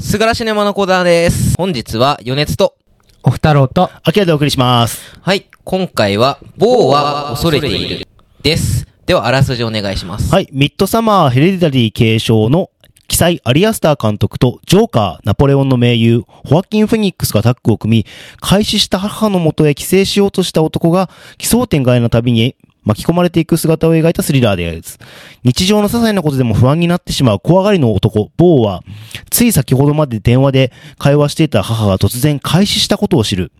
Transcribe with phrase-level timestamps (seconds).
[0.00, 1.54] すがらしねまのコーナーです。
[1.58, 2.74] 本日は、余熱と、
[3.22, 5.18] おふたろうと、アキラでお送りします。
[5.20, 8.08] はい、今回は、某は恐れている、
[8.42, 8.86] です。
[9.04, 10.32] では、あらすじお願いします。
[10.32, 10.48] はい。
[10.52, 12.70] ミッドサマーヘレディタリー継承の
[13.08, 18.06] 記載アリアスター監督とジョーカー、ナポレオンの盟友、ホアキン・フェニックスがタッグを組み、
[18.40, 24.98] 開始した母のもとへ帰省しようとした男が奇想天外な旅に巻き込まれていく姿を描いたスリラーです。
[25.44, 28.82] 日常の些細なことでも不安になってしまう怖がりの男、ボーは、
[29.30, 33.52] つい先ほどまで電話で会話していた母が突然開始したことを知る。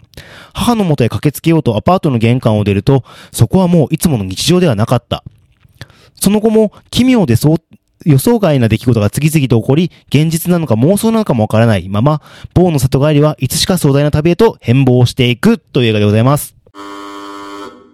[0.52, 5.24] 母のもとへ駆けつけようとアパートの玄関を出ると、そこはもういつもの日常ではなかった。
[6.14, 7.56] その後も奇妙でそう
[8.04, 12.22] 予想外な出来事が次々と起こり、現実なのか妄想なのかもわからないまま、
[12.54, 16.56] 某の里帰りはいつしか壮大な旅へと変貌していくという映画でございます。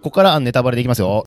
[0.06, 1.24] ここからネタバレできますよ。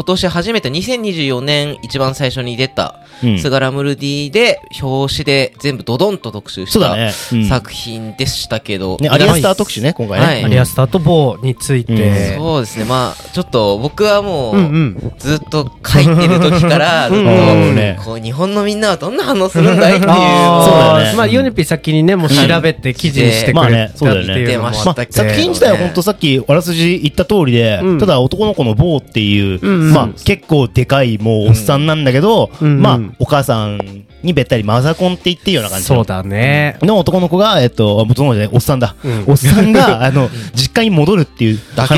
[0.00, 3.38] 今年初めて2024年一番最初に出た、うん。
[3.38, 7.12] スガラムルディで、表紙で全部ドドンと特集した
[7.46, 10.26] 作品でしたけど、ね、アリアスター特集ね、今回ね。
[10.26, 10.44] はい。
[10.44, 15.12] アリアスターとボーについて、そうですね、まあ、ちょっと僕はもう、うんうん。
[15.18, 17.10] ずっと書いてる時から、
[18.02, 20.10] こう、日本のみんなはどんな反応するんだいっていう。
[20.10, 21.14] あ ーそうだよね。
[21.14, 24.40] まあ、ヨネピ先にね、もう調べて記事にしてくまあれたってねそうだよね。
[24.40, 27.98] いうのもあってまあ、作品自体は本当さっきあらすじ言った通りで、うん。
[27.98, 33.78] ただ男の子のボーっていう、うんうんまあ結構でかいもうおっさんなんだけど、まあお母さん
[34.22, 35.96] にべったりマザコンって言っていいような感じの。
[35.96, 36.76] そうだね。
[36.82, 38.94] の男の子が、えっと、元の子じゃない、おっさんだ。
[39.02, 39.24] うん。
[39.28, 41.94] おっさんが、 あの、実家に戻るっていうだけ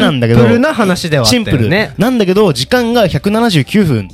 [0.00, 1.68] なんだけど、シンプルな話ではあったシンプル。
[1.98, 4.08] なんだけど、時間が179分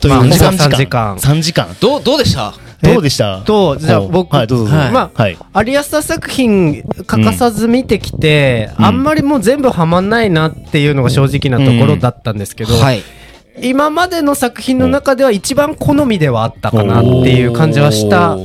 [0.00, 1.16] というまあ時間ほぼ3時間。
[1.16, 1.76] 3時間。
[1.80, 2.52] どう、どうでした？
[2.82, 3.42] どうでした？
[3.42, 4.74] と、じゃあ僕、はい、どうぞ。
[4.74, 5.38] まあ、はい。
[5.52, 8.84] アリアスター作品欠かさず見てきて、うん。
[8.86, 13.02] あんまりもう全部ハマんないなっていうのが正直なところだったんですけど、はい。
[13.62, 18.38] 今までの作品の中では一番好みではあったかなっていう感じはしたっ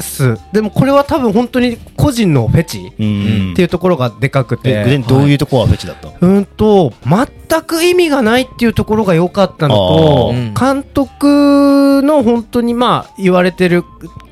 [0.00, 0.38] す。
[0.52, 3.02] でもこれは多分本当に個人のフェチう。
[3.02, 3.52] うん。
[3.52, 4.84] っていうところがでかくて。
[4.84, 6.08] 的にどういうところがフェチだった？
[6.08, 13.84] のうんと、全く意味がないっていうところが良かったのと監督の本当にまあ言われてる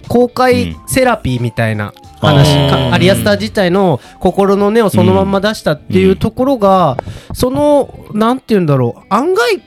[0.09, 6.97] 公開セラピーみたいな話、アリアスター自体の心の根をそのまんま出したっていうところが、
[7.33, 9.63] その、なんて言うんだろう、案外、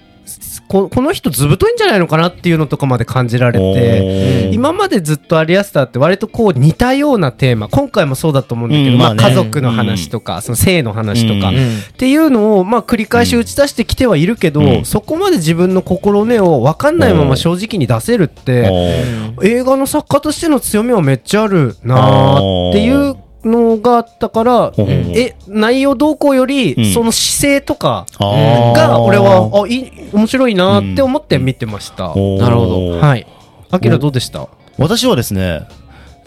[0.68, 9.36] ここの人ずぶといんじゃないのかなっていうのとかまで感じられて、今までずっとアリアスターって割とこう似たようなテーマ今回もそうだと思うんだけど、まあうんまあね。
[9.36, 11.56] 家族の話とか、その性の話とか、うん。
[11.56, 11.60] っ
[11.98, 14.86] ていうのをまあ繰り返し打ち出してきてはいるけど、うん。
[14.86, 18.72] そこまで自分の心根を分かんないまま正直に出せるって、
[19.44, 26.94] 映画の作家としての強みはめっちゃあるなーっていうのがあったから、え内容動向より、うん。
[26.94, 32.08] その姿勢とかが俺はあいい面白いなーって思って見てました。
[32.08, 33.00] なるほど。
[33.00, 33.28] はい。
[33.72, 34.48] アキラどうでした？
[34.78, 35.62] 私はですね、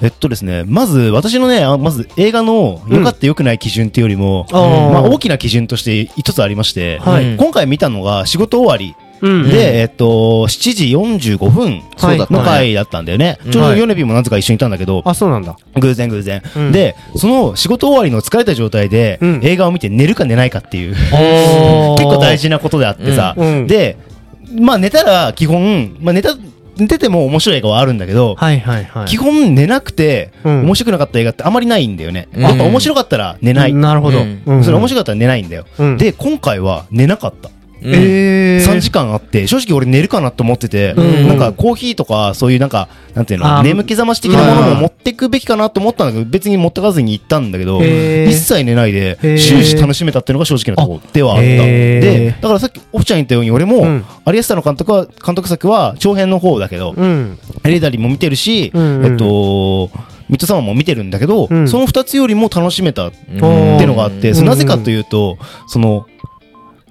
[0.02, 7.00] えっとですね、まず、私のね、あまず映画の良かった良くない基準っていうよりも、まあ大きな基準として一つありまして、
[7.38, 9.48] 今回見たのが仕事終わりうん。
[9.48, 10.84] で、えっと、7時
[11.36, 13.38] 45分の回だったんだよね。
[13.44, 13.52] うん。
[13.52, 15.56] ちょうどヨネビもなぜか一緒にいたんだけど、あ、そうなんだ。
[15.80, 16.72] 偶然偶然、うん。
[16.72, 19.40] で、その仕事終わりの疲れた状態で、うん。
[19.42, 21.10] 映画を見て寝るか寝ないかっていう、結
[21.96, 23.34] 結構大事なことであってさ、
[23.66, 23.96] で、
[24.60, 26.34] まあ寝たら基本、まあ寝た、
[26.76, 29.06] 寝てても面白い映画はあるんだけど、はいはいはい。
[29.06, 30.60] 基本寝なくて、うん。
[30.62, 32.28] 面白くなかった映画ってあまりないんだよね。
[32.34, 32.42] うん。
[32.42, 33.72] やっぱ面白かったら寝ない。
[33.72, 34.18] なるほど。
[34.62, 35.64] それ面白かったら寝ないんだよ。
[35.78, 35.96] うん。
[35.96, 37.50] で、今回は寝なかった。
[37.86, 37.94] うん。
[37.94, 38.60] えー。
[38.64, 41.28] 3時間あって、正直俺寝るかなと思ってて、うん。
[41.28, 51.44] なんかコーヒーとかそういうなんか、なんていうの、眠気覚まし的なものも持ってくべきかなと思ったんだけど、別に持ってかずに行ったんだけど、一切寝ないで終始楽しめたっていうのが正直なところではあった。
[51.44, 54.04] で、だからさっきオフちゃん言ったように俺も、うん。
[54.24, 57.38] アリエスタの監督は、監督作は長編の方だけど、うん。
[57.64, 59.90] エレダリーも見てるし、うんうんえっと、
[60.28, 61.68] ミッドサマーも見てるんだけど、うん。
[61.68, 66.06] その二つよりも楽しめたってうんいうのがあって、うんなぜかというと、その、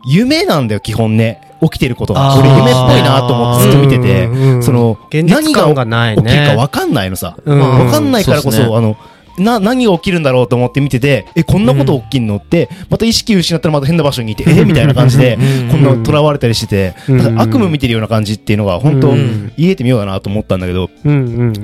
[0.05, 1.41] 夢なんだよ、基本ね。
[1.61, 2.37] 起きてることが。
[2.37, 4.61] 俺夢っぽいなと思ってずっと見てて。
[4.61, 7.37] その、何が起きるか分かんないのさ。
[7.43, 7.59] うん。
[7.59, 8.97] 分かんないからこそ、あの、
[9.37, 16.95] な、何が起きるんだろうと思って見てて、え、こんなこと起きんのって、また意識失ったらまた変な場所にいて、えみたいな感じでうん、こんな囚われたりしてて、
[17.37, 19.51] 悪夢見てるような感じっていうのが、本当うん。
[19.57, 20.89] 言えてみようかなと思ったんだけど。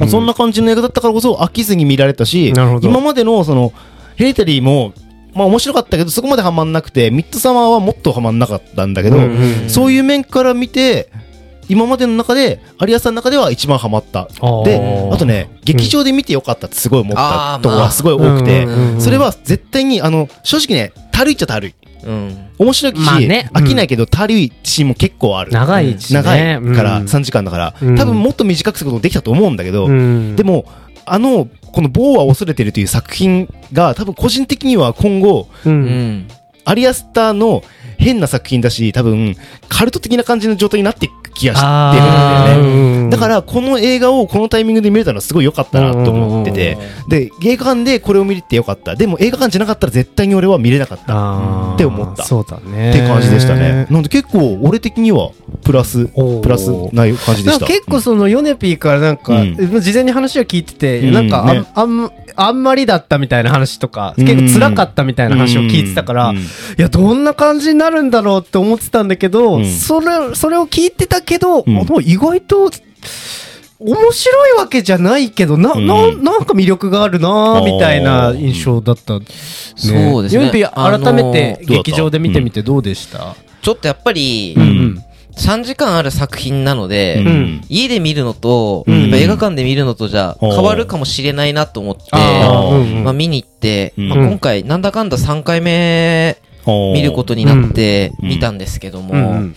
[0.07, 3.71] そんな感じの映画だったからこそ飽きずに見られたし今までのその、
[4.15, 4.93] ヘリタリーも、
[5.33, 9.17] まあ面白かったけど、そこまでハマんなくて、ミッドサマーはもっとハマんなかったんだけど、
[9.67, 11.09] そういう面から見て、
[11.69, 14.25] 今までの中で、有安さんの中では一番ハマった。
[14.25, 14.65] ー。
[14.65, 18.67] で、あとね、劇場で見てよかったってすごい思ったとこがすごい多くて
[18.99, 21.75] それは絶対に、あの、正直ね、たるいっちゃたるい。
[22.03, 22.49] うん。
[22.57, 23.49] 面白いし、まあね。
[23.53, 25.51] 飽きないけど、たるいシーンも結構ある。
[25.51, 26.21] 長いしね。
[26.21, 27.05] 長いから、うん。
[27.05, 27.95] 3時間だから、うん。
[27.95, 30.35] 多分もっと短くすることできたと思うんだけど、うん。
[30.35, 30.65] でも、
[31.05, 35.69] あの、この棒は恐れてるという作品が多分個人的には今後、う。
[35.69, 36.27] うんん。
[36.63, 37.63] アリアスターの
[37.97, 39.35] 変な作品だし、多分、
[39.67, 42.11] カルト的な感じの状態になっていく気がしてるん
[42.45, 43.03] だよね。
[43.03, 48.95] ねだから、この映画をこのタイミングで見れたのはすごい良かったなと思ってて、で、映画館でこれを見れて良かった。
[48.95, 51.73] でも映画館じゃなかったら絶対に俺は見れなかった。
[51.73, 52.23] って思った。
[52.23, 52.91] そうだね。
[52.91, 53.87] って感じでしたね。
[53.89, 55.31] なんで結構、俺的には、
[55.63, 57.65] プラス、プラスな感じでした。
[57.65, 59.81] 結構そのヨネピーからなんか、うん。
[59.81, 61.13] 事前に話を聞いてて、うん。
[61.13, 61.65] なんかあん,、ね。
[61.73, 64.25] あんあんまりだったみたいな話とか、うん。
[64.25, 66.37] 結構辛かったみたいな話を聞いてたから、うん。
[66.37, 66.41] い
[66.77, 69.65] や、どんな感じになるんだろうって思ってたんだけど、うん。
[69.65, 71.85] それ、それを聞いてたけど、うん。
[72.03, 72.69] 意外と、
[73.79, 75.87] 面白いわけじゃないけど、な、うん。
[75.87, 79.25] ななんか魅力があるなみたいな印象だった、ね。
[79.75, 80.51] そうですね。
[80.51, 85.03] 改めてあのー劇場で見てみてどうでした、ちょっとやっぱりう、ん。
[85.35, 87.61] 3時間ある作品なので、うん。
[87.69, 89.01] 家で見るのと、うん。
[89.03, 92.69] やっぱ映画館で見るのとじゃ変わるかもしれないなと思って、あ
[93.03, 94.09] まあ見に行って、うん。
[94.09, 98.29] まあ今回なんだかんだ3回目見ることになってうん。
[98.29, 99.51] 見たんですけども、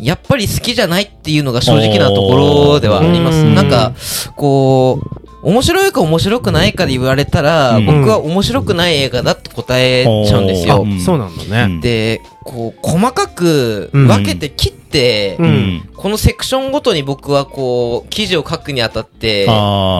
[0.00, 3.38] やっぱり好きじゃないっていうのが正直なところではあります。
[3.38, 3.54] うん。
[3.54, 3.92] なんか、
[4.36, 7.86] こう、面白いか面白くないかで言われたら、うん。
[7.86, 10.82] 僕は面白くない映画だって答えちゃうんですよ。
[10.82, 11.00] うん。
[11.00, 11.80] そうなんだね。
[11.80, 15.88] で、こう、細かくうん分けて切って、うん。
[15.94, 19.46] このセクションごとに僕はこう、記事を書くにあたって、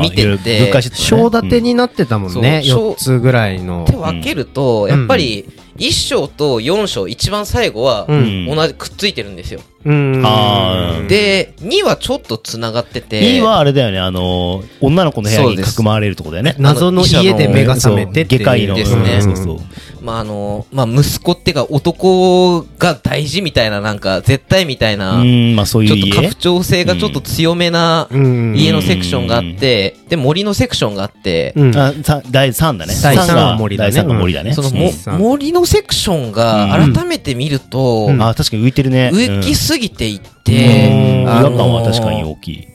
[0.02, 1.08] 見てて分解してたね。
[1.08, 3.84] 章立てになってたもんね、そう4つぐらいの。
[3.84, 5.46] って分けると、やっぱり、
[5.76, 9.61] 1章と4章、一番最後は、うん同じ、くっついてるんですよ。
[9.84, 16.56] で、2はちょっと繋がってて、2はあれだよね、あのー、女の子の部屋にかくまわれるとこだよね。
[16.58, 18.75] 謎の家で目が覚めてっていう外科医の。
[18.75, 19.58] ですねうんそうそう。
[20.06, 26.02] まああの、まあ息子っていうか男が大事みたいななんか絶対みたいな、うん、まあそういう家。
[26.02, 26.28] ちょっと家。
[26.30, 28.54] 父長性がちょっと強めなうん。
[28.56, 31.76] 家のセクションがあって、で森のセクションがあって、うん。
[31.76, 32.94] あさ第3だね。
[33.02, 33.90] 第三三がは森だね。
[33.90, 34.54] 第3が森だね。
[34.54, 34.70] その
[35.18, 38.22] 森のセクションが改めて見ると、うん。
[38.22, 39.10] あ、確かに浮いてるね。
[39.12, 40.24] 浮きすぎていっうん。
[40.44, 42.68] て、違あの和感は確かに大きい。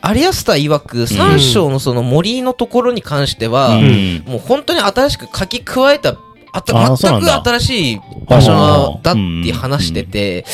[0.00, 4.22] アリアスター曰く3章のその森のところに関しては、うん。
[4.24, 6.16] もう本当に新しく書き加えた
[6.56, 9.14] あた全く新しい場所だっ
[9.44, 10.44] て話してて、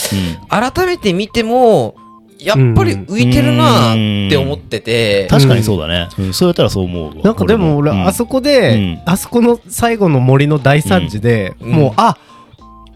[0.49, 1.95] 改めて見ても、
[2.41, 3.95] やっぱり浮いてるなっ
[4.29, 6.09] て思ってて、確かにそうだね。
[6.19, 7.23] うんそうやったらそう思うわ。
[7.23, 8.07] なんかでも俺、うん。
[8.07, 9.03] あそこで、うん。
[9.07, 11.71] あそこの最後の森の大惨事で、うん。
[11.71, 12.17] もう、あ、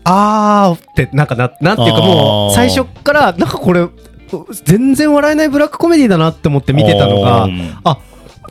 [0.05, 3.87] あーって、なんかな、なんていうかもう、最初から、なんかこれ、
[4.65, 7.79] 全然笑えないブラックコメディだなって思って見てたのがう、ん。
[7.85, 7.99] あ、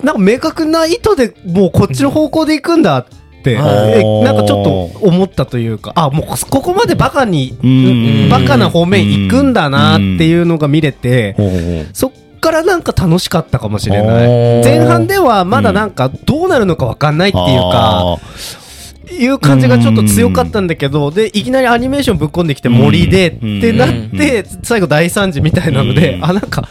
[0.01, 3.15] なんか明確な意図でもうこっちの方向で行くんだって、
[3.53, 11.35] なんかちょっと思ったというか、あ、もうここまでバカに、うんバカな方面行くんだなっていうのが見れて、
[11.93, 14.21] そっからなんか楽しかったかもしれなおい。
[14.21, 14.63] ー。
[14.63, 18.17] 前半ではまだなんかどうなるのかわかんないっていうか、あ
[19.11, 26.67] いう感じがちょっと強かったんだけど、で、いきなりアニメーションぶっ込んできて森でってなって、最後大惨事みたいなので、うんあ、なんか、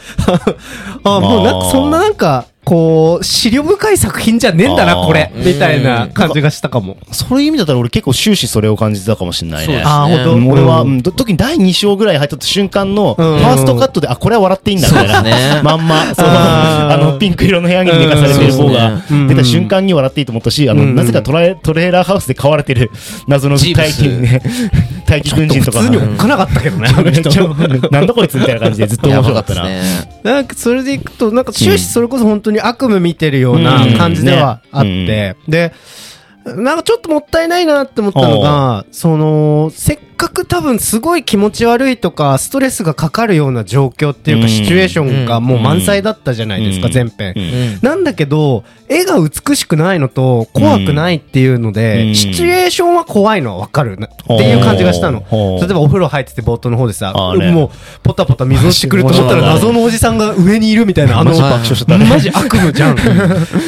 [1.04, 6.96] あ、もうなんかそんななんか、こう、資料深い作品じゃねえんだな、これ、みたいな感じがしたかも。
[7.10, 9.82] ーそういう意味だったら俺結構終始それを感じてたかもしれないね。
[9.84, 10.16] あー、ね。
[10.16, 10.50] ほんとうん。
[10.50, 13.36] 俺は、ううん特に第2章ぐらい入った瞬間の、フうん。
[13.38, 15.62] ァーストカットで、あ、これは笑っていいんだみたいな。
[15.62, 20.94] まんま、そう、あの、ピンク色の部屋に寝かされてる方が出た瞬間に笑っていいと思ったし、あの、うん。
[20.94, 22.90] なぜかトライトレーラーハウスで飼われてる
[23.26, 24.00] 謎のジープス。
[24.02, 24.40] 大気、ね、
[25.06, 25.80] 大気軍人とか。
[25.80, 27.28] 普通におっかなかったけどね、あの人。
[27.30, 29.68] ちょなんだこいつみたいな感じでずっと面白かったな。
[30.22, 35.72] なんかそれでいくと、なんか終始それこそ本当に悪夢見てるような感じではあっうんて、で、
[36.44, 44.48] なんかちょっともったいないなって思ったのが、その、せっかく多分すごい気持ち悪いとか、ストレスがかかるような状況っていうか、うん。
[44.48, 46.92] シチュエーションがもう満載だったじゃないですか、うん。
[46.92, 47.34] 全編。
[47.82, 52.14] なんだけど、絵が美しくないのと怖くないっていうのうで、ん。
[52.14, 55.24] シチュエーションは怖いのはわかるなっていう感じがしたの。
[55.60, 57.70] 例えばお風呂入ってて冒頭の方でさ、もう
[58.02, 59.04] ポタポタ水落ちてくる。
[59.04, 62.96] と思ったら謎のおじさんが上にいるみたいな、あの、マジ悪夢じゃ ん。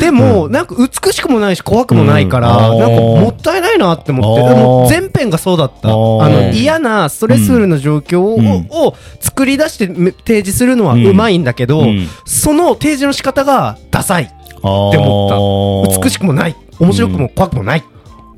[0.00, 2.78] でも、なんか美しくもないし怖くもないから、うん。
[2.78, 5.88] なんかもったいないなって思って、でも全編がそうだった。
[5.88, 8.66] ああーの、嫌なストレスフルな状況を,、うん。
[8.70, 12.08] を作り出してめ提示するのはうまいんだけど、うん。
[12.24, 16.00] その提示の仕方がダサいって思った。
[16.02, 16.20] 美しく。
[16.20, 16.56] くもない。
[16.78, 17.84] 面白くも怖くもない。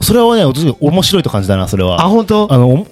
[0.01, 2.05] それはね、私面白いと感じたな、それは。
[2.05, 2.47] あ、本当？
[2.53, 2.87] あの、お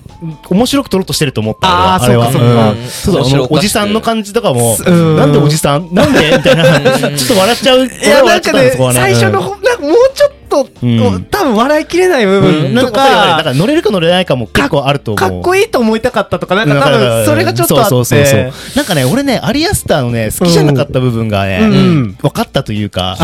[0.55, 1.95] 面白く撮ろうとしてると思った。
[1.95, 2.33] あー俺は。
[2.33, 2.73] そうかそうか。
[2.73, 2.77] ん。
[2.89, 5.17] そうそう、おじさんの感じとかも、うん。
[5.17, 5.89] なんでおじさん？
[5.95, 6.37] なんで？
[6.37, 6.65] みたいな、
[7.17, 7.87] ちょっと笑っちゃう。
[7.87, 11.25] いや、なんかね、最初の方、なんかもうちょっとと、うん。
[11.25, 15.31] 多分笑いきれない部分とかわかるわか乗れるか乗れないかも結構あると思う。
[15.31, 17.91] かっこいいと思いたかったとか、なんか多分それがちょっとあって。
[17.91, 18.53] そうそうそう。
[18.77, 21.73] なんかね、俺ね、アリアスターのね、好きじゃなかった部分がね、うん。
[21.73, 23.17] うん分かったというか、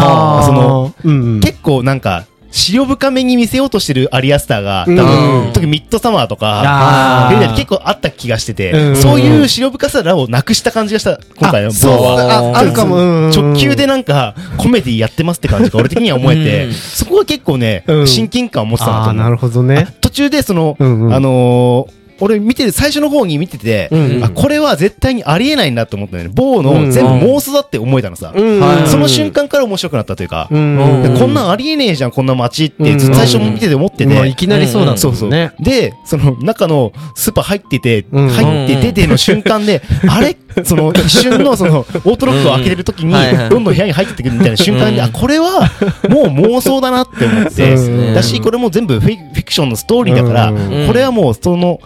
[0.44, 1.40] その、うんうん。
[1.40, 2.24] 結構なんか、
[2.68, 4.96] 塩深めに見せようとしてるアリアスターが、多うん。
[4.96, 8.96] 分、特にミッドサマーとか、結構あった気がしてて、うん。
[8.96, 11.96] そういう塩深さらをなくした感じがした、今回のあそう。
[11.96, 12.52] ボーは。
[12.54, 12.96] ああるかも。
[13.30, 16.72] 直球でなんか、コメディやってますって感じが俺的には思えて、うん。
[16.74, 18.06] そこが結構ね、うん。
[18.06, 19.12] 親近感を持ってたなと。
[19.14, 19.88] なるほどね。
[20.00, 24.24] 途中でその、あのー俺見てる、最初の方に見てて、うんうん。
[24.24, 26.32] あ、これは絶対にありえないんだと思ったのよね。
[26.34, 28.32] 棒うんの全部妄想だって思えたのさ。
[28.34, 28.88] うんはい。
[28.88, 31.02] その瞬間から面白くなったというか、うん。
[31.02, 34.06] でこんなんありえねえじゃん、こんな街って、最初見てて思ってて。
[34.06, 35.30] まあいきなりそうだそうそう。
[35.30, 35.52] ね。
[35.60, 38.28] で、その中のスーパー入ってて、うん。
[38.28, 40.36] 入って出ての瞬間で、 あれ？
[40.64, 43.14] その一瞬のそのオートロックを開けてる時に
[43.48, 45.00] どんどん部屋に入ってくるみたいな瞬間で、うん。
[45.04, 45.70] あ、これは
[46.08, 48.14] もう妄想だなって思って。
[48.14, 50.86] だし、これも全部フィクションのストーリーだから、うん。
[50.86, 51.80] これはもうその、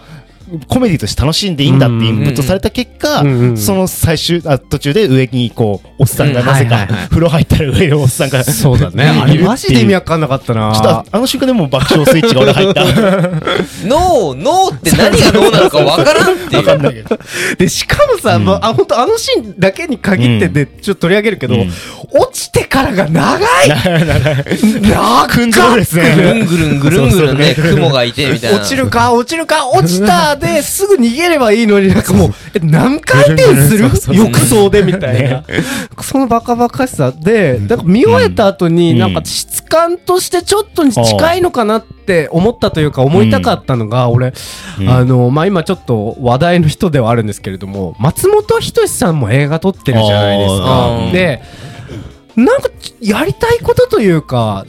[0.69, 9.05] コメディとして楽しんでいいんだってインプットされた結果、うんうんその最終、あ途中で上にこう、おっさんがなぜか風呂入ったら上のおっさんがそうだね。
[9.05, 10.73] あれマジで意味わかんなかったな。
[10.75, 12.83] ちょっとああの瞬間でもう爆笑スイッチが俺入った。
[13.87, 16.83] ノー、ノーって何がノーなのかわからんっていわかんう。
[16.83, 17.19] ないけど。
[17.59, 21.73] で、しかもさ、うんまあ、あ本当あのシーンだけに限ってで、ちょっと取り上げるけど、うん
[22.13, 23.69] 落ちてからが長い
[24.81, 26.17] 長くんぐね。
[26.17, 28.59] るんぐるんぐるんぐるんね、雲がいてみたいな。
[28.59, 34.17] 落ちるか、落ちるか、落ちたですぐ逃げればいいのになんかもう、え、何回転する？
[34.17, 35.45] 浴槽でみたいな。
[36.03, 38.99] そのバカバカしさで、なんか見終えた後に、うん。
[38.99, 44.33] なんか質感としてちょっと近いのかなって思ったというか思いたかったのが、俺、
[44.81, 44.89] うん。
[44.89, 51.13] あの、まあ、今ちょっと話題の人ではあるんですけれども、松本人志さんも映画撮ってるじゃないですあかー。
[51.13, 51.43] で、
[52.37, 52.69] なんか、
[53.01, 54.67] やりたいことというか、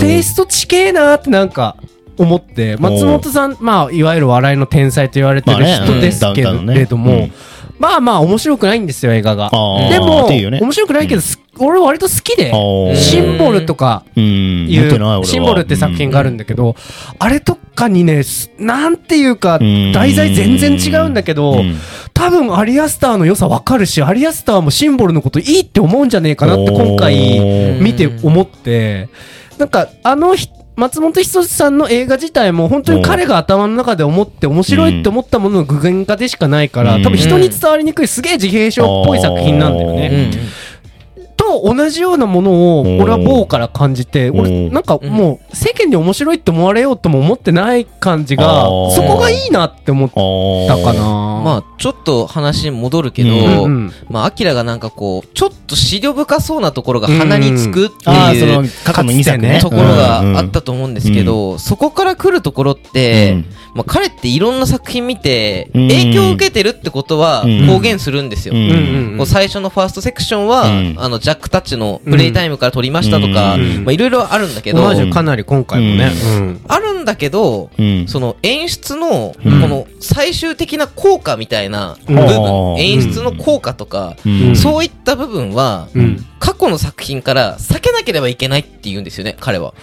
[0.00, 1.76] テイスト地形なーってなんか
[2.20, 7.32] 思って、松本さん、まあ、いわゆる笑いの天才と言われてる人ですけれどもうん、
[7.78, 9.50] まあまあ面白くないんですよ、映画が。
[9.50, 12.52] でも、面白くないけど、す俺割と好きで
[12.94, 14.68] シンボルとかうん。
[14.68, 16.76] いう、シンボルって作品があるんだけど、
[17.18, 19.92] あれとかにね、すなんていうか、うん。
[19.92, 21.76] 題材全然違うんだけどうん、
[22.12, 27.40] 多分アリアスターの良さわかるし、アリアスターもシンボルのこといいって思うんじゃねえかなって今回、
[27.78, 29.08] お見て思って、
[29.58, 30.48] なんかあのひ
[30.80, 40.28] 松本人志さんの映画自体も本当に彼が頭の中で思って面白いって思ったものの具現化でしかないから、うん多分人に伝わりにくいすげえ自閉症っぽい作品なんだようね。
[40.28, 40.30] ん
[41.50, 43.00] と同じようなものをうん。
[43.00, 44.72] 俺は某から感じて、俺うん。
[44.72, 51.00] なんかもう世間に面白いって思われようとも思ってない感じがそこがいいなって思ったかな。
[51.40, 53.92] まあ、ちょっと話に戻るけど、うんうん。
[54.08, 59.58] まあ、アキラがなんかこう、ちょっと資料深そうなところが鼻につくっていうの、過去の2作ね。
[59.60, 65.88] ところがあったと思うんですけど、そこから来るところって、うんまあ、彼っていろんな作品見て、うん。
[65.88, 67.66] 影響を受けてるってことはうん。
[67.66, 68.54] 公言するんですよ。
[69.16, 70.94] こう最初のファーストセクションは、うん。
[70.98, 73.84] あの、ジャックタッチのプレイタイムから撮りましたとか、うん。
[73.84, 76.10] まあ、いろいろあるんだけど、かなり今回もね。
[76.24, 76.60] うん。
[76.66, 78.06] あるんだけど、うん。
[78.08, 79.60] その演出の、こうん。
[79.60, 82.26] の最終的な効果みたいな部うん。
[82.26, 84.56] 分、演出の効果とか、うん。
[84.56, 86.26] そういった部分は、うん。
[86.38, 89.74] 過去の作品から避けなければいけないって言うんですよね、彼は。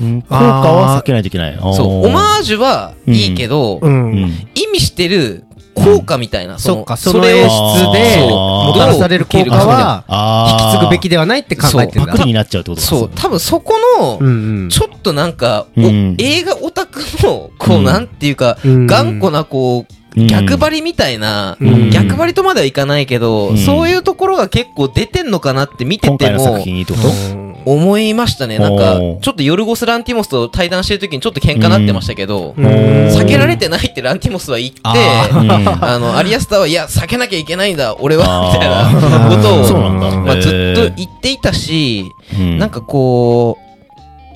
[0.00, 0.22] うん。
[0.22, 1.58] 効果は避けないといけない。
[1.58, 3.92] そう、オマージュはいいけど、うん。
[3.92, 4.48] うん。
[4.54, 5.44] 意味してる
[5.74, 12.86] 効果みたいな、そっか、そのれを演出でもたらされる効果はあ引き継ぐべきではないって考えてるんだパクリになっちゃうってことか。
[12.86, 16.16] そう、多分そこの、ちょっとなんか、おうん。
[16.18, 17.84] 映画オタクの、こう、うん。
[17.84, 18.86] なんていうか、うん。
[18.86, 20.26] 頑固な、こう、うん。
[20.26, 21.90] 逆張りみたいな、うん。
[21.90, 23.56] 逆張りとまではいかないけど、うん。
[23.56, 27.51] そういうところが結構出てんのかなって見てて今回の作も、品にってこと？
[27.64, 28.58] 思いましたね。
[28.58, 32.64] なんかちょっとヨルゴス・ランティモスと対談してる時にちょっと喧嘩なってましたけど、うん。
[32.64, 35.28] 避けられてないってランティモスは言って、あ
[36.00, 38.68] の、アリアスターは、いや、避けなきゃいけないんだ、俺は、みたい
[39.10, 42.04] なことを、まあ、ずっと言っていたし、
[42.38, 42.58] うん。
[42.58, 43.71] なんかこう、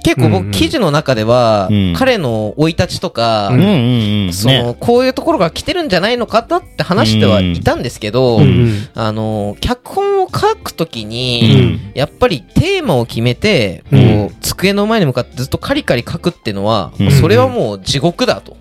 [0.07, 1.95] 結構僕、記事の中では、うん。
[1.97, 3.49] 彼の生い立ちとか。
[3.51, 8.41] その、こういうところが来てるんじゃないのかなって話してはいたんですけど、
[8.95, 11.93] あの、脚本を書くときうに、ん。
[11.95, 14.37] やっぱりテーマを決めて、こう、うん。
[14.41, 17.11] 机の前に向かってずっとカリカリ書くってのは、うん。
[17.11, 18.57] それはもう地獄だと。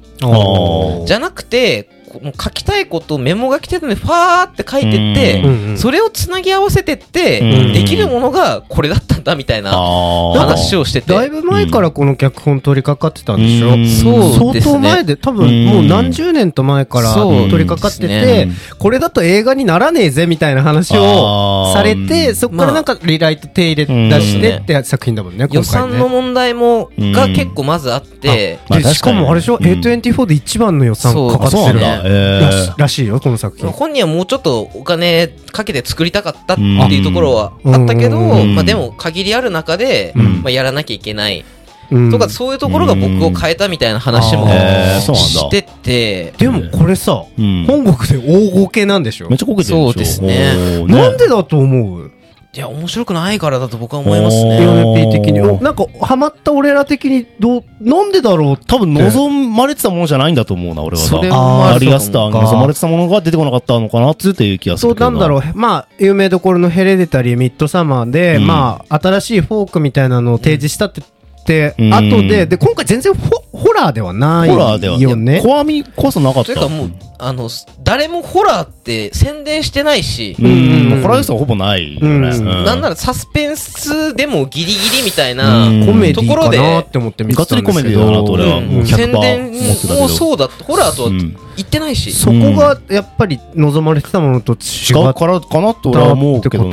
[1.05, 11.13] じゃなくて、こもう書きたいことをメモ書き程度にファーって書いてって、うんうんそれをつなぎ合わせてって、うんできるものがこれだったんだみたいな話ををしてて。
[11.13, 13.87] だいぶ前からこの脚本取り掛かってたんでしょ、うん。
[13.87, 14.73] そうですね。
[14.73, 25.89] 相当前で多分もう何十年と前からそう取り掛かってでて、すこれだと映画にならねえぜみたいな話をされあーてそこからなんかリライト手入れ出してって作品だもんね予今回ね。
[25.91, 33.69] 算の問題も、うんが結構まずあって、まあでしかもあれでしょ、確かに A24 で一番の予算かかってるそうなんだへーらしいよこの作品。
[33.69, 38.55] 本人はもうちょっとお金かけて作りたかったっていうところはあったけど、うん。
[38.55, 40.41] まあでも限りある中で、うん。
[40.41, 41.43] まあやらなきゃいけない。
[41.91, 42.11] うん。
[42.11, 47.65] とか、そういうところが僕を変えたみたいな話もしてて、でもこれさ、うん。
[47.67, 49.29] 本国で大合計なんでしょ？
[49.29, 50.85] めっちゃこけてるそうですね。
[50.87, 52.11] なんでだと思う？
[52.55, 54.59] いや、面白くないからだと僕は思いますね。
[54.59, 58.57] PNP 的におなんかハマった俺ら的にどうなんでだろう。
[58.57, 61.09] 多分望まれてたものじゃないんだと思うな、俺はな。
[61.09, 62.47] それもあるアリアスターにそうか。
[62.51, 65.11] 望まれてたものが出てこなかったのかなっていう気がすそうるけど。
[65.11, 65.41] なんだろう。
[65.53, 68.47] まあ有名どころのヘレデタリーミッドサマーで、うん。
[68.47, 71.01] まあ新しいフォークみたいなのを提示したって、
[71.45, 76.45] 後でで今回全然ホホラーではないホラーではよね怖みこそなかった。
[76.45, 77.49] というかもう、あの、
[77.83, 81.01] 誰もホラーって宣伝してないし、うん、うん。
[81.01, 82.29] ホラー要素はほぼないよね。
[82.29, 82.65] うん。
[82.65, 85.85] なんならサスペンスでもギリギリみたいな、うん。
[85.85, 87.67] コメディところでかなって思って見てたんですけど。
[87.67, 89.51] コメディだなと俺はうんもう100%宣伝
[89.99, 96.71] もそうだホラーとはうん言ってないし、そこがやっぱり望まれてたものと違違うっからかなと俺は思うけどね。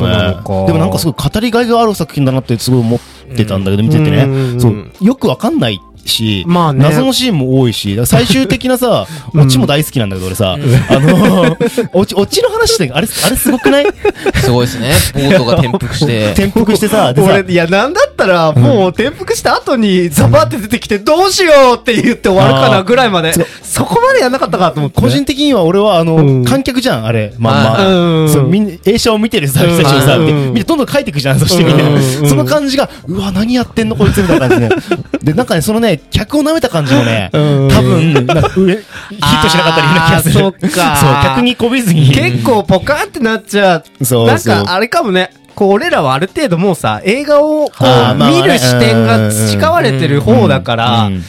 [0.67, 3.12] でもなんかすごい語りがいがある作品だなってすごい思って
[3.45, 4.61] たんだけど、見ててうんね。
[4.61, 4.93] そう。
[5.01, 6.80] よくわかんないし、まあね。
[6.85, 9.40] 謎のシーンも多いし、最終的なさ、 うん。
[9.42, 11.56] オチも大好きなんだけど俺さ、あの、
[11.92, 13.87] オチ、オチの話って、あれ、あれすごくない？
[14.42, 14.92] すごいですね。
[15.14, 16.32] ボートが転覆して。
[16.37, 23.32] 転覆してさ、でさ、俺いやなんだったらもう転覆した後にザバって出てきてどうしようって言って終わるかなぐらいまで。
[23.62, 25.00] そこまでやんなかったかと思って。
[25.00, 26.44] 個人的には俺はあの、うん。
[26.44, 27.87] 観客じゃん、あれ、まんはま。
[27.87, 28.28] うん。
[28.32, 30.26] そう、みんな、映写を見てるさ、人たちをさ、うん。
[30.26, 31.85] でみんなどんどん書いていくじゃん、そしてみんな。
[31.88, 32.28] うん。
[32.28, 34.76] その感じが、うわ、何やってんのこいつみたいな感じで。
[35.23, 37.68] で、なんかね、そのね、客を舐めた感じもね、 うん。
[37.68, 40.34] 多分、なんか 上、ヒットしなかったりな気がする。
[40.34, 40.96] そっか。
[40.96, 42.11] そう、客にこびずに。
[42.11, 44.04] 結構ポカーってなっちゃう。
[44.04, 45.30] そうなんかあれかもね。
[45.54, 51.25] こう俺らはある程度もうさ映画をこう見る視点が培われてる方だからうん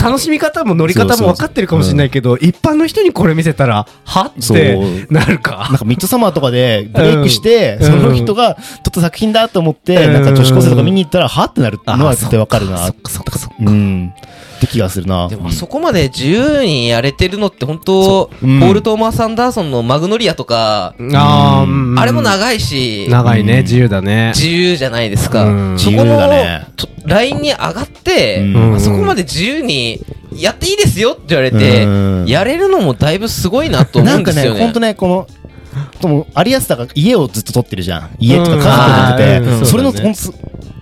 [0.00, 4.26] 楽しみ方も乗り方も分かってるかもしれないけど一般の人にこれ見せたらは？
[4.26, 5.66] ってなるか？
[5.70, 7.86] なんかミッドサマーとかでブレイクして、うん。
[7.86, 10.12] その人が撮った作品だと思って、うん。
[10.12, 11.44] なんか女子高生とか見に行ったら、は？
[11.46, 12.78] ってなるのは絶対わかるな。
[12.78, 13.56] そっかそっかそっか。
[13.58, 14.14] うん。
[14.58, 15.28] って気がするな。
[15.28, 18.46] でもあそこまで自由にやれてるのって本当、そう。
[18.46, 18.60] うん。
[18.60, 21.98] ポール・トーマス・アンダーソンのマグノリアとか、あーうん。
[21.98, 23.62] あれも長いし、長いねうん。
[23.62, 24.32] 自由だね。
[24.34, 25.44] 自由じゃないですか。
[25.44, 25.78] うん。
[25.78, 26.32] そこ自由だの、
[27.06, 28.74] ラインに上がって、うん。
[28.74, 32.26] あそこまで自由にやっていいですよって言われて、うん。
[32.26, 34.60] やれるのもだいぶすごいなと思なかね、うんんですよね。
[34.60, 35.26] ほんとね、この、
[36.00, 38.10] でも、アリアスタが家をずっと撮ってるじゃん。
[38.18, 40.18] 家とか家族を撮ってて、それの、ほんと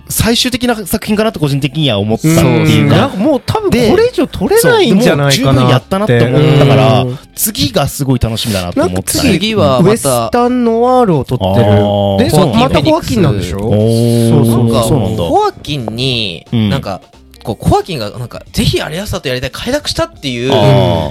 [0.08, 2.96] 最終的な作品かなと個人的には思ったってそういうか。
[2.96, 9.30] なんかもう多分でこれ以上取れないんじゃないかな十分やったなって思ったからうん、次がすごい楽しみだなと思ってたね。
[9.32, 11.44] 次はまウエスた、タンノワールを撮って
[12.24, 12.30] る。
[12.30, 13.58] でまたホアキンなんでしょ？
[13.58, 13.70] そう
[14.48, 15.24] なんか、そうなんだ。
[15.24, 16.70] コアキンに、うん。
[16.70, 17.00] なんか、
[17.46, 20.50] こう、コアキンが、なんか、ぜひアリアスターとやりたい、快諾したっていう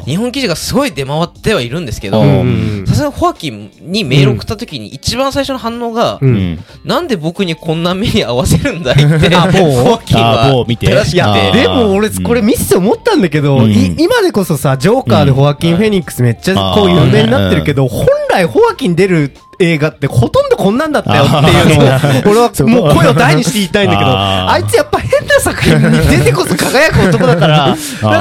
[0.05, 2.83] 日本記事がすごい出回ってはいるんですけど、うん。
[2.85, 6.35] さすがにホアキンにメール送った時に一番最初の反応が、ううん。
[6.53, 6.59] ん。
[6.83, 9.03] なんで僕にこんな目に合わせるんだいって、
[9.35, 10.87] あ某ホアキンはあ某見て。
[10.87, 12.23] 言ったらして、でも俺うん。
[12.23, 13.71] これ見せて思ったんだけど、うん。
[13.71, 27.75] い今でこそさジョーカーでホアキン・フェニックスめっちゃこううん有名になってるけど、本来ホアキン出る映画ってほとんどこんなんだったよっていうのを俺はもう声を大にして言いたいんだけどあいつやっぱ変な作品に出てこそ輝く男だから なん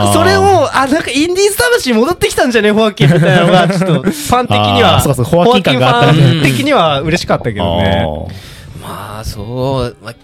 [0.07, 8.07] かそれをあなんかインディーズ魂戻ってきたんじゃねホアキンみたいなのがちょっとファン的にはホアキンフねァン的には嬉しかったけどね。
[8.83, 10.15] まあ、そう、まあ、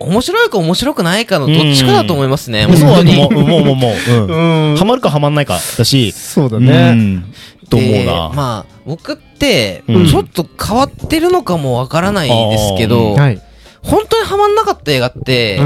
[0.00, 2.66] 面白いか面白くないかのどっちかだと思いますね。
[2.68, 3.30] うんそうだと思う。
[3.32, 4.10] もうもうもう。
[4.10, 4.70] うん。
[4.70, 6.12] うんハマるかハマんないかだし。
[6.12, 6.92] そうだうね。
[6.92, 7.24] ん。
[7.70, 8.12] と思うでな。
[8.34, 9.22] まあ、僕って、
[9.88, 13.42] うんちょっと変わってるのかもわからないですけうど、はい。
[13.82, 15.60] 本当にハマんなかった映画って、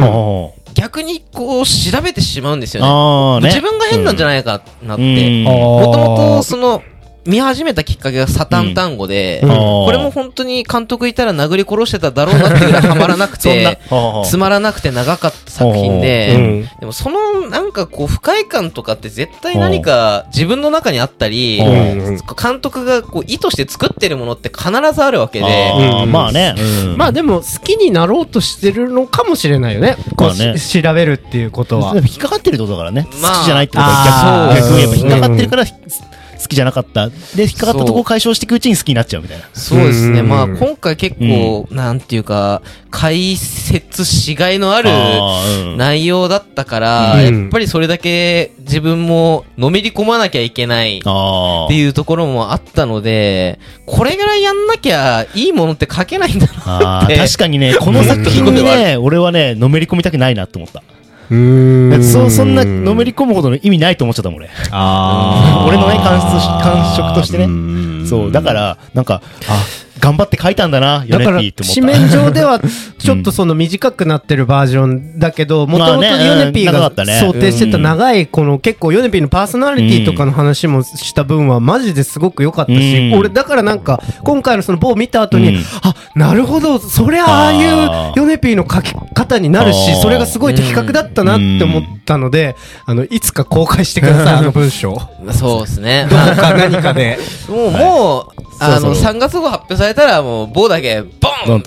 [0.75, 3.49] 逆にこう調べてしまうんですよね。
[3.49, 3.55] ね。
[3.55, 5.03] 自分が変なんじゃないかなって。
[5.03, 6.83] うんもともとその、
[7.27, 9.49] 見始めたきっかけがサタン単語で、うん。
[9.49, 13.79] これも本当に監督いたら殴り殺してただろうなってぐらいハマらなくて、。
[13.91, 16.69] はあつまらなくて長かった作品で、うん。
[16.81, 22.21] でもそのなんかこう不快感とかって絶対何か自分の中にあったり、うん。
[22.41, 26.55] 監督がこう意図して作ってるものって必ずあるわけで、まあね。
[26.59, 26.97] うん。
[26.97, 29.97] まあでも好きになろうとしてるのかもしれないよね。
[30.17, 30.59] こうまあね。
[30.59, 31.95] し調べるっていうことは。
[31.97, 33.09] 引っかかってるってことだからね。
[33.21, 33.35] まあ。
[33.37, 35.65] 好きじゃないってことは逆逆にやっぱ引っかかってるから、
[36.47, 37.09] 好きじゃなかった。
[37.09, 39.45] で、引っかかったとこを解消していくうちに好きになっちゃうみたいな。
[39.53, 40.21] そうですね。
[40.21, 44.89] うんまあ、今回結構、なんていうか、解説しがいのある
[45.77, 57.17] 内容だったから、うんやっぱりそれだけ自分ものめり込まなきゃいけないっあていうところもあったので、これぐらいやんなきゃいいものって書けないんだなって。
[57.17, 60.83] 確かにね、この作品にね、 俺はね、のめり込みたくないなと思った。
[61.31, 64.51] うーんそそんなのめり込むほどの意味ないと思っちゃったもん、俺。
[64.71, 67.47] あー 俺のね、感触とし感触としてね。
[67.47, 69.65] ねそう、だから、なんか、あ、
[70.07, 71.81] 頑張って書いたんだな、ヨネだからピーって思った。
[71.81, 72.61] 紙面上では
[72.97, 77.19] ちょっとその短くなってるバージョンだけどもともとヨネピーがうん長かったね。
[77.19, 83.19] 想定してた長いこの結構ヨネピーのパーソナリティとかの話もした分はマジですごく良かったしうん。
[83.19, 85.65] 俺だからなんか今回のその某見た後にうん。
[85.83, 88.13] あなるほどそりゃあああいうー。
[88.15, 92.55] ヨネピーの書き方になるしそれがすごい的確だったなって思ったので
[92.87, 94.97] あのいつか公開してください あの文章。
[95.33, 96.07] そうですね。
[96.09, 97.19] どうか何かで。
[97.49, 101.09] もう、もう、あの、そろそろ3月号発表されたら、もう、ボーだけ、ボ
[101.57, 101.63] ン。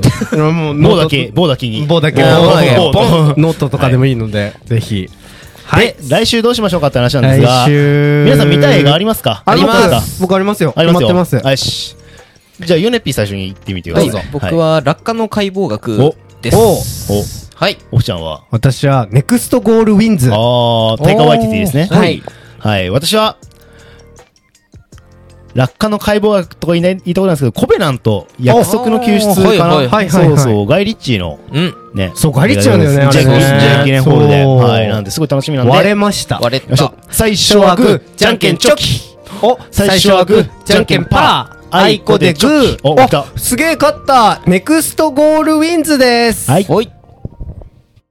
[0.55, 1.85] もうボーだけ、ボーだけに。
[1.85, 3.01] ボーだけボーだけボンボー
[3.35, 5.09] ノートとかでもいいのでぜひ
[5.75, 9.43] で、来週どうしましょうかって話なんですが来、週皆さん見たい映画ありますか？
[9.45, 11.07] あります僕ありますよありますよ。
[11.09, 11.95] 決まってますよし。
[12.59, 14.25] じゃあ、ヨネピー最初に行ってみてくだはいさい。。
[14.31, 16.57] 僕は、落下の解剖学おです。
[16.57, 16.75] お、
[17.55, 17.77] はい。
[17.91, 18.43] オフちゃんは？
[18.51, 21.87] 私はネクストゴールウィンズあー、タイカーワイティティですね。
[21.89, 22.21] はい。
[22.57, 22.89] はい。
[22.89, 23.37] 私は、
[25.55, 29.75] 落下の解剖学とか言いない言いたことなんですけど、コベナント、約束の救出かな？
[29.75, 31.75] おはいはいはいはいそうそう、ガイ・リッチーのうん。
[31.93, 32.11] ね。
[32.15, 34.43] そうガイリッチなんだよねあれジャッキねジャッキネホールで。
[34.43, 34.87] そうはい。
[34.87, 35.71] なんで、すごい楽しみなんで。
[35.71, 36.93] 割れました割れよいしょた。
[37.09, 39.01] 最初はグー、じゃんけんチョキ。
[39.41, 46.65] お最初はグー、じゃんけんパーあいこでグーお来たおすげえ勝ったネクストゴールウィンズですはい。